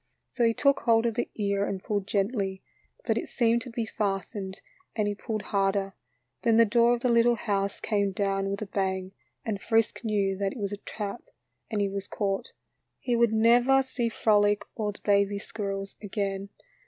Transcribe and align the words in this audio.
So 0.33 0.43
he 0.45 0.55
took 0.55 0.79
hold 0.79 1.05
of 1.05 1.13
the 1.13 1.29
ear 1.35 1.63
and 1.63 1.83
pulled 1.83 2.07
gently, 2.07 2.63
but 3.05 3.19
it 3.19 3.29
seemed 3.29 3.61
to 3.61 3.69
be 3.69 3.85
fastened 3.85 4.59
and 4.95 5.07
he 5.07 5.13
pulled 5.13 5.43
harder, 5.53 5.93
then 6.41 6.57
the 6.57 6.65
door 6.65 6.95
of 6.95 7.01
the 7.01 7.09
little 7.09 7.35
house 7.35 7.79
came 7.79 8.11
down 8.11 8.49
with 8.49 8.63
a 8.63 8.65
bang, 8.65 9.11
and 9.45 9.61
Frisk 9.61 10.03
knew 10.03 10.35
that 10.39 10.53
it 10.53 10.57
was 10.57 10.71
a 10.71 10.77
trap 10.77 11.21
and 11.69 11.81
he 11.81 11.87
was 11.87 12.07
caught. 12.07 12.53
He 12.99 13.13
never 13.13 13.75
would 13.75 13.85
see 13.85 14.09
Frolic 14.09 14.63
or 14.73 14.91
the 14.91 15.01
baby 15.03 15.37
squirrels 15.37 15.95
again. 16.01 16.49